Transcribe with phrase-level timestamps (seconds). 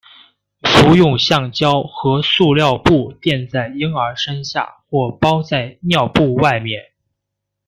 [0.61, 6.81] 不用橡胶和塑料布垫在婴儿身下或包在尿布外面。